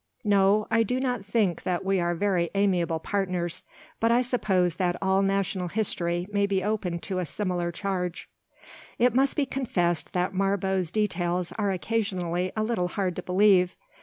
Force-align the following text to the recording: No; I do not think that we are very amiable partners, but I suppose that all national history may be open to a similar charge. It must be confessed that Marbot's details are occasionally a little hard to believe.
No; 0.23 0.65
I 0.71 0.81
do 0.81 0.99
not 0.99 1.27
think 1.27 1.61
that 1.61 1.85
we 1.85 1.99
are 1.99 2.15
very 2.15 2.49
amiable 2.55 2.97
partners, 2.97 3.61
but 3.99 4.11
I 4.11 4.23
suppose 4.23 4.77
that 4.77 4.95
all 4.99 5.21
national 5.21 5.67
history 5.67 6.27
may 6.31 6.47
be 6.47 6.63
open 6.63 6.97
to 7.01 7.19
a 7.19 7.23
similar 7.27 7.71
charge. 7.71 8.27
It 8.97 9.13
must 9.13 9.35
be 9.35 9.45
confessed 9.45 10.13
that 10.13 10.33
Marbot's 10.33 10.89
details 10.89 11.51
are 11.51 11.69
occasionally 11.71 12.51
a 12.57 12.63
little 12.63 12.87
hard 12.87 13.15
to 13.17 13.21
believe. 13.21 13.75